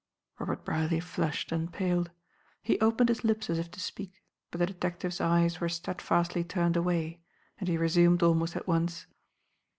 [0.39, 2.09] Robert Brierly flushed and paled.
[2.63, 6.75] He opened his lips as if to speak, but the detective's eyes were steadfastly turned
[6.75, 7.21] away,
[7.59, 9.05] and he resumed almost at once.